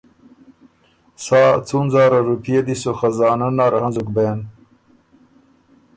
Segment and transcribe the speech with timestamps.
[1.25, 4.39] سا څُون زاره روپئے دی سو خزانۀ نر هنزُک بېن،